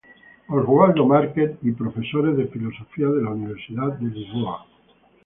Oswaldo 0.49 1.05
Market 1.05 1.59
y 1.61 1.73
profesores 1.73 2.35
de 2.35 2.47
filosofía 2.47 3.05
de 3.05 3.21
la 3.21 3.29
Universidad 3.29 3.99
de 3.99 4.07
Lisboa. 4.09 4.65